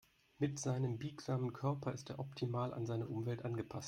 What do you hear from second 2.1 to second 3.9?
optimal an seine Umwelt angepasst.